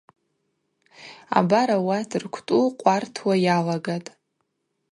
[1.37, 4.09] Абар ауат рквтӏу къвартуа йалагатӏ.